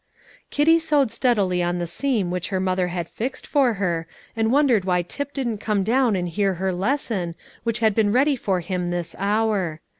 Kitty 0.49 0.79
sewed 0.79 1.11
steadily 1.11 1.61
on 1.61 1.77
the 1.77 1.85
seam 1.85 2.31
which 2.31 2.47
her 2.47 2.59
mother 2.59 2.87
had 2.87 3.07
fixed 3.07 3.45
for 3.45 3.73
her, 3.75 4.07
and 4.35 4.51
wondered 4.51 4.83
why 4.83 5.03
Tip 5.03 5.31
didn't 5.31 5.59
come 5.59 5.83
down 5.83 6.15
and 6.15 6.27
hear 6.27 6.55
her 6.55 6.73
lesson, 6.73 7.35
which 7.63 7.81
had 7.81 7.93
been 7.93 8.11
ready 8.11 8.35
for 8.35 8.61
him 8.61 8.89
this 8.89 9.15
hour. 9.19 9.79